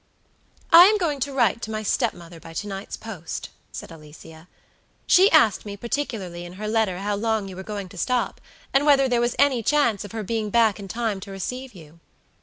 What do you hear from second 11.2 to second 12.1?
receive you."